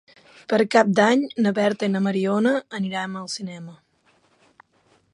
Per 0.53 0.57
Cap 0.75 0.89
d'Any 0.99 1.25
na 1.45 1.53
Berta 1.59 1.89
i 1.89 1.91
na 1.97 2.03
Mariona 2.07 2.57
aniran 2.81 3.23
al 3.23 3.31
cinema. 3.39 3.79